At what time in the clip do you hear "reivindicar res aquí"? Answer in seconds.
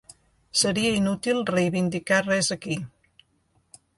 1.51-2.79